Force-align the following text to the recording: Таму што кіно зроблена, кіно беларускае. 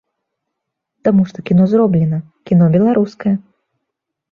Таму 1.07 1.21
што 1.33 1.37
кіно 1.51 1.63
зроблена, 1.75 2.19
кіно 2.51 2.73
беларускае. 2.79 3.35